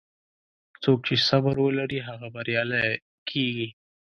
څوک 0.83 0.99
چې 1.07 1.15
صبر 1.27 1.55
ولري، 1.65 1.99
هغه 2.07 2.27
بریالی 2.35 2.83
کېږي. 3.29 3.67